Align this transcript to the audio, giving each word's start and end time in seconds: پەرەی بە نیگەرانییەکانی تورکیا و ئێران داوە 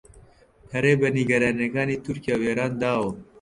پەرەی 0.69 0.99
بە 1.01 1.07
نیگەرانییەکانی 1.17 2.01
تورکیا 2.03 2.35
و 2.37 2.45
ئێران 2.47 2.73
داوە 2.81 3.09